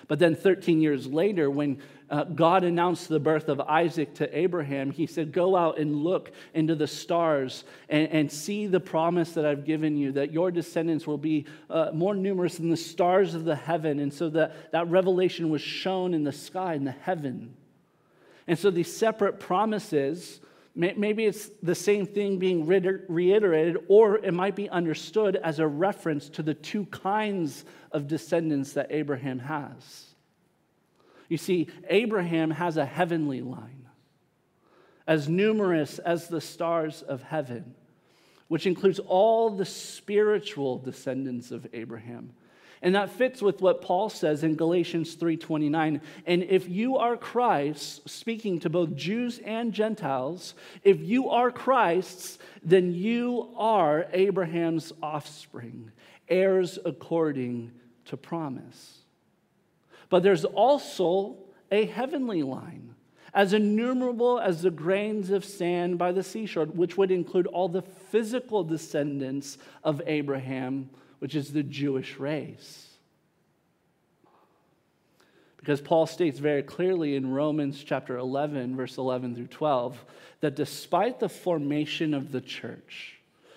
[0.06, 1.78] But then 13 years later, when
[2.08, 6.30] uh, God announced the birth of Isaac to Abraham, he said, Go out and look
[6.54, 11.06] into the stars and, and see the promise that I've given you, that your descendants
[11.06, 13.98] will be uh, more numerous than the stars of the heaven.
[13.98, 17.54] And so that, that revelation was shown in the sky, in the heaven.
[18.46, 20.40] And so these separate promises,
[20.76, 26.28] maybe it's the same thing being reiterated, or it might be understood as a reference
[26.28, 30.15] to the two kinds of descendants that Abraham has.
[31.28, 33.88] You see, Abraham has a heavenly line,
[35.06, 37.74] as numerous as the stars of heaven,
[38.48, 42.32] which includes all the spiritual descendants of Abraham.
[42.82, 46.00] And that fits with what Paul says in Galatians 3:29.
[46.26, 50.54] And if you are Christ, speaking to both Jews and Gentiles,
[50.84, 55.90] if you are Christ's, then you are Abraham's offspring,
[56.28, 57.72] heirs according
[58.04, 59.05] to promise.
[60.08, 61.36] But there's also
[61.70, 62.94] a heavenly line,
[63.34, 67.82] as innumerable as the grains of sand by the seashore, which would include all the
[67.82, 72.86] physical descendants of Abraham, which is the Jewish race.
[75.56, 80.04] Because Paul states very clearly in Romans chapter 11, verse 11 through 12,
[80.40, 83.15] that despite the formation of the church,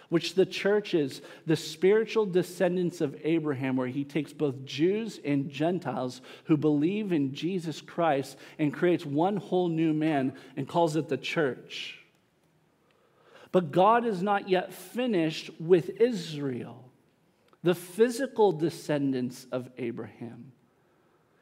[0.09, 5.49] which the church is the spiritual descendants of Abraham, where he takes both Jews and
[5.49, 11.07] Gentiles who believe in Jesus Christ and creates one whole new man and calls it
[11.07, 11.99] the church.
[13.51, 16.91] But God is not yet finished with Israel,
[17.63, 20.51] the physical descendants of Abraham.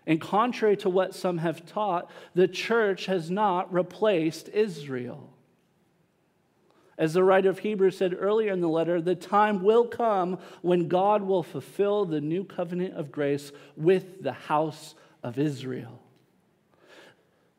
[0.06, 5.34] And contrary to what some have taught, the church has not replaced Israel.
[6.98, 10.88] As the writer of Hebrews said earlier in the letter, the time will come when
[10.88, 16.02] God will fulfill the new covenant of grace with the house of Israel.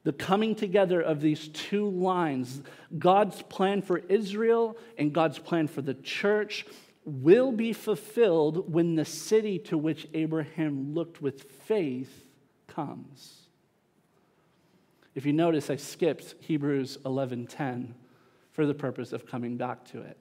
[0.02, 2.62] The coming together of these two lines,
[2.98, 6.66] God's plan for Israel and God's plan for the church,
[7.04, 12.26] will be fulfilled when the city to which Abraham looked with faith
[12.66, 13.42] comes.
[15.14, 17.94] If you notice, I skipped Hebrews 11:10
[18.58, 20.16] for the purpose of coming back to it.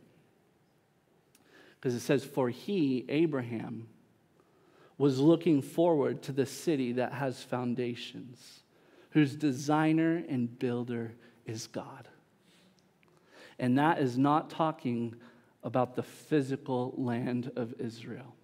[1.73, 3.87] Because it says, For he, Abraham,
[4.99, 8.59] was looking forward to the city that has foundations,
[9.09, 11.15] whose designer and builder
[11.47, 12.07] is God.
[13.57, 15.15] And that is not talking
[15.63, 18.35] about the physical land of Israel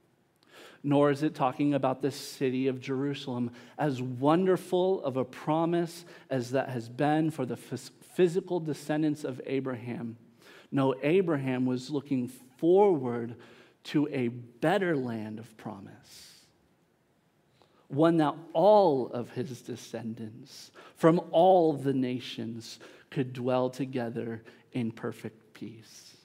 [0.84, 3.52] nor is it talking about the city of Jerusalem.
[3.78, 7.56] As wonderful of a promise as that has been for the
[8.14, 10.18] physical descendants of Abraham,
[10.72, 13.36] no, Abraham was looking forward
[13.84, 16.40] to a better land of promise.
[17.90, 22.80] One that all of his descendants from all the nations
[23.12, 24.42] could dwell together
[24.72, 26.18] in perfect peace.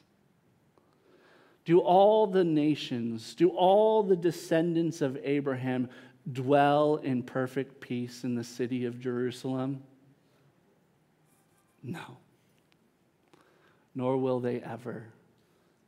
[1.66, 5.90] Do all the nations, do all the descendants of Abraham
[6.32, 9.82] dwell in perfect peace in the city of Jerusalem?
[11.88, 12.18] No.
[13.94, 15.06] Nor will they ever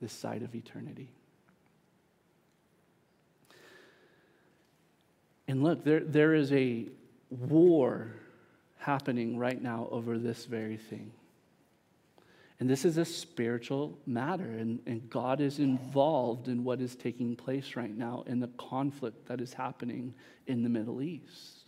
[0.00, 1.10] this side of eternity.
[5.46, 6.86] And look, there, there is a
[7.28, 8.12] war
[8.78, 11.12] happening right now over this very thing.
[12.60, 17.34] And this is a spiritual matter, and, and God is involved in what is taking
[17.34, 20.14] place right now in the conflict that is happening
[20.46, 21.59] in the Middle East.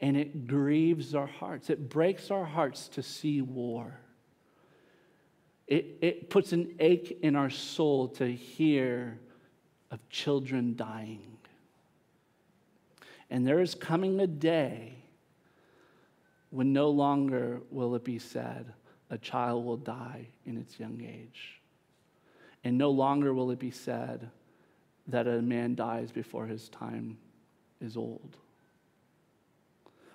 [0.00, 3.98] And it grieves our hearts, it breaks our hearts to see war.
[5.66, 9.20] It, it puts an ache in our soul to hear
[9.90, 11.36] of children dying.
[13.30, 14.96] And there is coming a day
[16.50, 18.72] when no longer will it be said,
[19.10, 21.60] a child will die in its young age.
[22.64, 24.28] And no longer will it be said
[25.06, 27.18] that a man dies before his time
[27.80, 28.36] is old.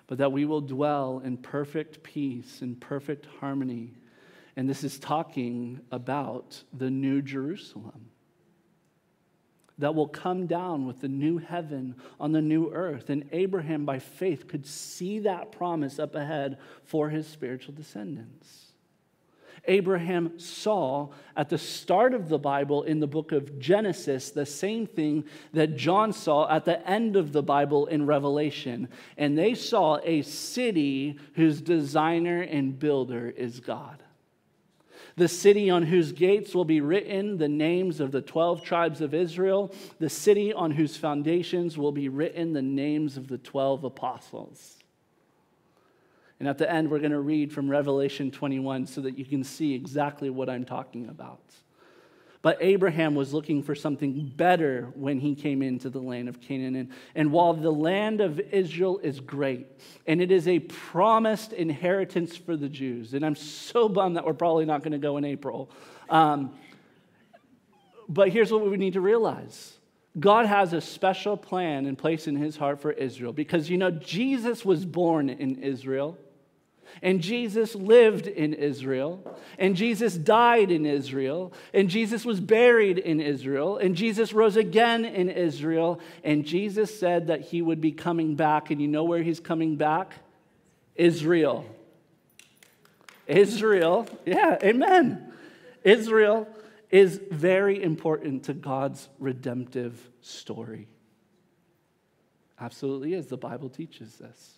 [0.06, 3.94] But that we will dwell in perfect peace and perfect harmony.
[4.56, 8.10] And this is talking about the new Jerusalem
[9.78, 13.10] that will come down with the new heaven on the new earth.
[13.10, 18.65] And Abraham, by faith, could see that promise up ahead for his spiritual descendants.
[19.68, 24.86] Abraham saw at the start of the Bible in the book of Genesis the same
[24.86, 28.88] thing that John saw at the end of the Bible in Revelation.
[29.16, 34.02] And they saw a city whose designer and builder is God
[35.16, 39.14] the city on whose gates will be written the names of the 12 tribes of
[39.14, 44.76] Israel, the city on whose foundations will be written the names of the 12 apostles.
[46.38, 49.42] And at the end, we're going to read from Revelation 21 so that you can
[49.42, 51.40] see exactly what I'm talking about.
[52.42, 56.76] But Abraham was looking for something better when he came into the land of Canaan.
[56.76, 59.66] And, and while the land of Israel is great,
[60.06, 64.34] and it is a promised inheritance for the Jews, and I'm so bummed that we're
[64.34, 65.70] probably not going to go in April.
[66.08, 66.54] Um,
[68.08, 69.76] but here's what we need to realize
[70.18, 73.90] God has a special plan in place in his heart for Israel because, you know,
[73.90, 76.16] Jesus was born in Israel.
[77.02, 83.20] And Jesus lived in Israel, and Jesus died in Israel, and Jesus was buried in
[83.20, 88.34] Israel, and Jesus rose again in Israel, and Jesus said that he would be coming
[88.34, 88.70] back.
[88.70, 90.12] And you know where he's coming back?
[90.94, 91.66] Israel.
[93.26, 95.32] Israel, yeah, amen.
[95.82, 96.48] Israel
[96.90, 100.88] is very important to God's redemptive story.
[102.60, 103.26] Absolutely is.
[103.26, 104.55] The Bible teaches this.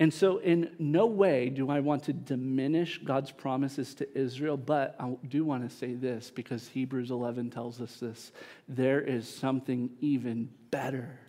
[0.00, 4.96] And so, in no way do I want to diminish God's promises to Israel, but
[4.98, 8.32] I do want to say this because Hebrews 11 tells us this.
[8.68, 11.20] There is something even better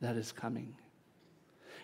[0.00, 0.74] that is coming.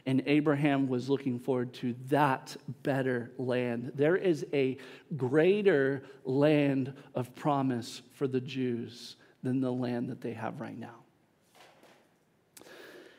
[0.07, 3.93] And Abraham was looking forward to that better land.
[3.95, 4.79] There is a
[5.17, 10.97] greater land of promise for the Jews than the land that they have right now.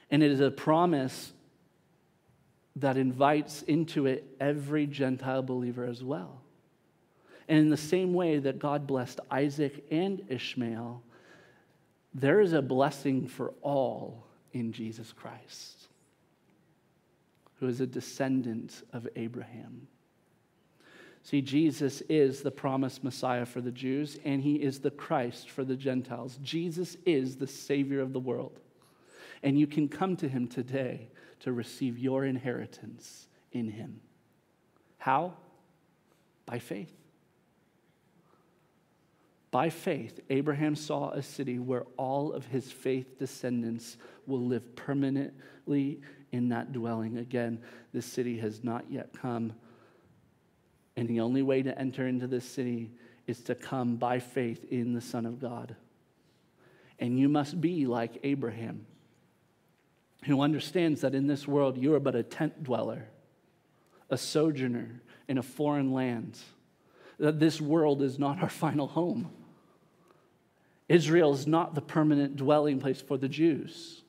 [0.10, 1.33] And it is a promise
[2.78, 6.42] that invites into it every Gentile believer as well.
[7.48, 11.04] And in the same way that God blessed Isaac and Ishmael,
[12.14, 15.88] there is a blessing for all in Jesus Christ,
[17.60, 19.88] who is a descendant of Abraham.
[21.24, 25.64] See, Jesus is the promised Messiah for the Jews, and he is the Christ for
[25.64, 26.38] the Gentiles.
[26.44, 28.60] Jesus is the Savior of the world.
[29.42, 31.10] And you can come to him today
[31.44, 34.00] to receive your inheritance in him.
[34.98, 35.34] How?
[36.46, 36.94] By faith.
[39.52, 46.02] By faith, Abraham saw a city where all of his faith descendants will live permanently
[46.32, 47.18] in that dwelling.
[47.18, 47.60] Again,
[47.94, 49.54] this city has not yet come.
[50.96, 52.92] And the only way to enter into this city
[53.28, 55.76] is to come by faith in the Son of God.
[57.00, 58.88] And you must be like Abraham
[60.26, 63.08] who understands that in this world you are but a tent dweller,
[64.10, 66.38] a sojourner in a foreign land,
[67.20, 69.30] that this world is not our final home.
[70.90, 74.02] Israel is not the permanent dwelling place for the Jews.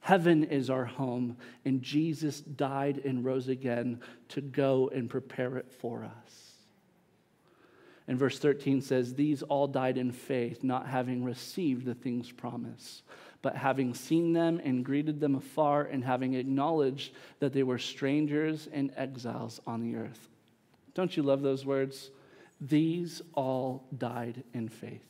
[0.00, 5.70] Heaven is our home, and Jesus died and rose again to go and prepare it
[5.70, 6.52] for us.
[8.06, 13.02] And verse 13 says, These all died in faith, not having received the things promised
[13.42, 18.68] but having seen them and greeted them afar, and having acknowledged that they were strangers
[18.72, 20.28] and exiles on the earth.
[20.94, 22.10] Don't you love those words?
[22.60, 25.00] These all died in faith.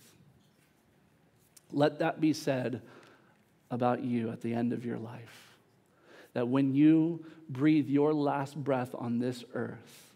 [1.72, 2.82] Let that be said
[3.70, 5.56] about you at the end of your life.
[6.34, 10.12] That when you breathe your last breath on this earth,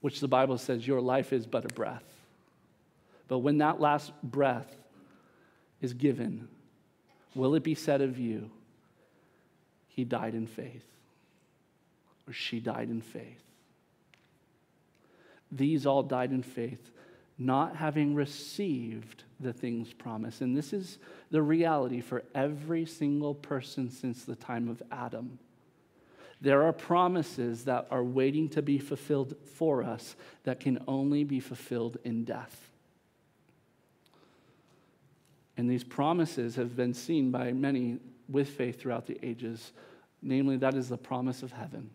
[0.00, 2.04] which the Bible says your life is but a breath,
[3.28, 4.76] but when that last breath
[5.80, 6.48] is given,
[7.36, 8.50] Will it be said of you,
[9.88, 10.86] he died in faith,
[12.26, 13.42] or she died in faith?
[15.52, 16.90] These all died in faith,
[17.36, 20.40] not having received the things promised.
[20.40, 20.96] And this is
[21.30, 25.38] the reality for every single person since the time of Adam.
[26.40, 31.40] There are promises that are waiting to be fulfilled for us that can only be
[31.40, 32.65] fulfilled in death.
[35.56, 37.98] And these promises have been seen by many
[38.28, 39.72] with faith throughout the ages.
[40.22, 41.90] Namely, that is the promise of heaven.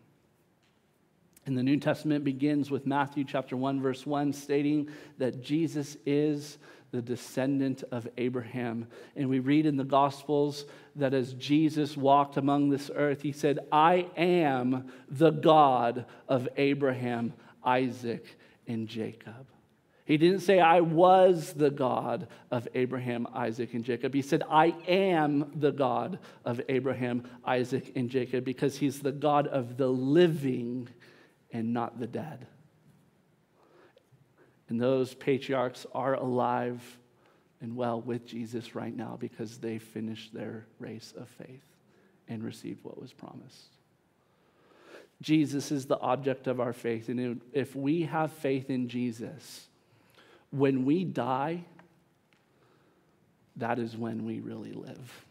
[1.44, 4.88] And the New Testament begins with Matthew chapter 1, verse 1, stating
[5.18, 6.58] that Jesus is
[6.92, 8.86] the descendant of Abraham.
[9.16, 13.58] And we read in the Gospels that as Jesus walked among this earth, he said,
[13.72, 17.32] I am the God of Abraham,
[17.64, 18.38] Isaac,
[18.68, 19.46] and Jacob.
[20.04, 24.12] He didn't say, I was the God of Abraham, Isaac, and Jacob.
[24.12, 29.46] He said, I am the God of Abraham, Isaac, and Jacob because he's the God
[29.46, 30.88] of the living
[31.52, 32.46] and not the dead.
[34.68, 36.82] And those patriarchs are alive
[37.60, 41.62] and well with Jesus right now because they finished their race of faith
[42.26, 43.76] and received what was promised.
[45.20, 47.08] Jesus is the object of our faith.
[47.08, 49.68] And if we have faith in Jesus,
[50.52, 51.64] when we die,
[53.56, 55.24] that is when we really live.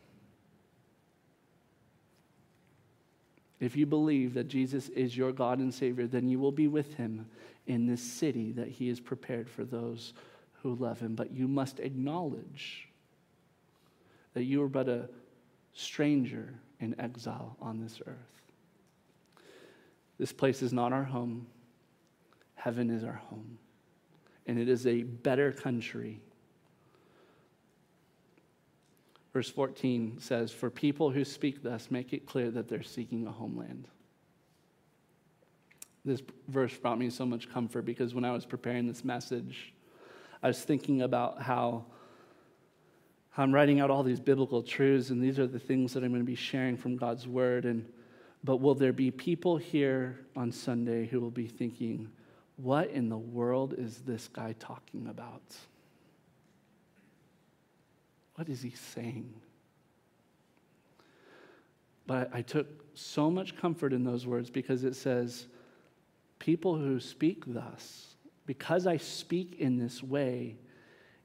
[3.60, 6.96] If you believe that Jesus is your God and Savior, then you will be with
[6.96, 7.28] him
[7.68, 10.14] in this city that he has prepared for those
[10.64, 11.14] who love him.
[11.14, 12.88] But you must acknowledge
[14.34, 15.08] that you are but a
[15.74, 18.42] stranger in exile on this earth.
[20.18, 21.46] This place is not our home,
[22.56, 23.60] heaven is our home.
[24.52, 26.20] And it is a better country.
[29.32, 33.32] Verse 14 says, For people who speak thus, make it clear that they're seeking a
[33.32, 33.88] homeland
[36.04, 39.74] this verse brought me so much comfort because when I was preparing this message,
[40.42, 41.86] I was thinking about how,
[43.38, 46.22] I'm writing out all these biblical truths, and these are the things that I'm going
[46.22, 47.66] to be sharing from God's word.
[47.66, 47.88] And
[48.44, 52.10] but will there be people here on Sunday who will be thinking,
[52.58, 55.42] what in the world is this guy talking about?
[58.36, 59.34] What is he saying?
[62.08, 65.48] But I took so much comfort in those words because it says,
[66.40, 70.58] people who speak thus, because I speak in this way,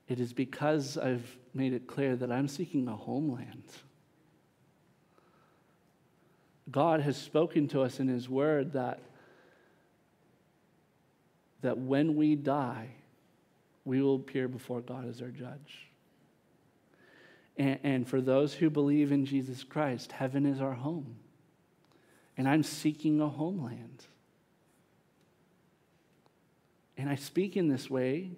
[0.09, 3.65] it is because I've made it clear that I'm seeking a homeland.
[6.71, 9.01] God has spoken to us in His Word that,
[11.67, 12.91] that when we die,
[13.85, 15.89] we will appear before God as our judge.
[17.57, 21.17] And, and for those who believe in Jesus Christ, heaven is our home.
[22.37, 24.07] And I'm seeking a homeland.
[26.97, 28.31] And I speak in this way.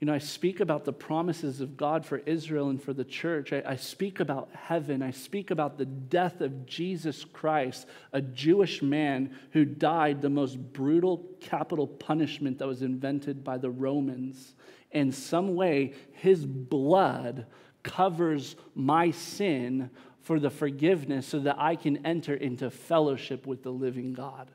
[0.00, 3.52] You know, I speak about the promises of God for Israel and for the church.
[3.52, 5.02] I, I, speak about heaven.
[5.02, 10.56] I speak about the death of Jesus Christ, a Jewish man who died the most
[10.72, 14.54] brutal capital punishment that was invented by the Romans.
[14.92, 17.46] In some way, his blood
[17.82, 19.90] covers my sin
[20.20, 24.48] for the forgiveness so that I can enter into fellowship with the living God.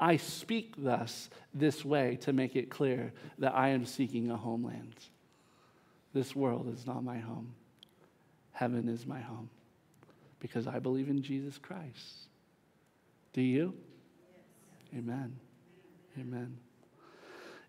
[0.00, 4.94] I speak thus this way to make it clear that I am seeking a homeland.
[6.14, 7.54] This world is not my home.
[8.52, 9.50] Heaven is my home
[10.40, 12.28] because I believe in Jesus Christ.
[13.34, 13.74] Do you?
[14.92, 15.00] Yes.
[15.00, 15.36] Amen.
[16.18, 16.56] Amen.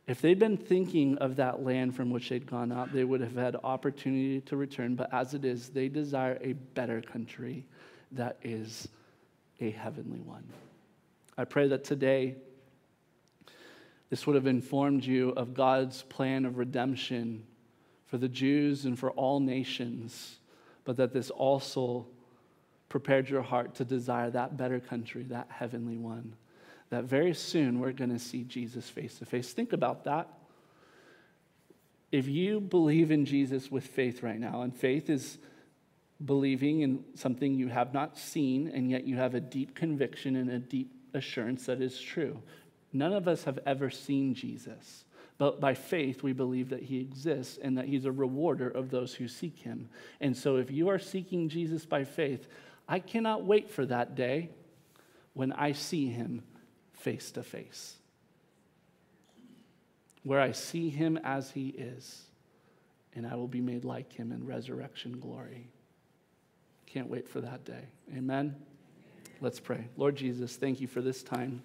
[0.07, 3.35] If they'd been thinking of that land from which they'd gone out, they would have
[3.35, 4.95] had opportunity to return.
[4.95, 7.65] But as it is, they desire a better country
[8.13, 8.87] that is
[9.59, 10.43] a heavenly one.
[11.41, 12.35] I pray that today
[14.11, 17.47] this would have informed you of God's plan of redemption
[18.05, 20.37] for the Jews and for all nations,
[20.83, 22.05] but that this also
[22.89, 26.35] prepared your heart to desire that better country, that heavenly one.
[26.91, 29.51] That very soon we're going to see Jesus face to face.
[29.51, 30.29] Think about that.
[32.11, 35.39] If you believe in Jesus with faith right now, and faith is
[36.23, 40.51] believing in something you have not seen, and yet you have a deep conviction and
[40.51, 42.41] a deep assurance that is true.
[42.93, 45.05] None of us have ever seen Jesus,
[45.37, 49.13] but by faith we believe that he exists and that he's a rewarder of those
[49.13, 49.89] who seek him.
[50.19, 52.47] And so if you are seeking Jesus by faith,
[52.87, 54.49] I cannot wait for that day
[55.33, 56.43] when I see him
[56.93, 57.95] face to face,
[60.23, 62.23] where I see him as he is,
[63.15, 65.69] and I will be made like him in resurrection glory.
[66.85, 67.85] Can't wait for that day.
[68.15, 68.55] Amen.
[69.41, 69.87] Let's pray.
[69.97, 71.63] Lord Jesus, thank you for this time.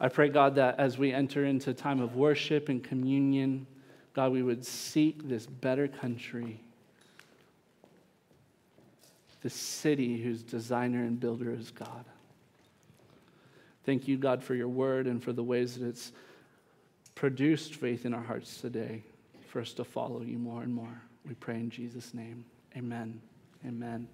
[0.00, 3.68] I pray, God, that as we enter into time of worship and communion,
[4.14, 6.60] God, we would seek this better country,
[9.42, 12.04] this city whose designer and builder is God.
[13.84, 16.12] Thank you, God, for your word and for the ways that it's
[17.14, 19.04] produced faith in our hearts today
[19.48, 21.02] for us to follow you more and more.
[21.26, 22.44] We pray in Jesus' name.
[22.76, 23.20] Amen.
[23.64, 24.08] Amen.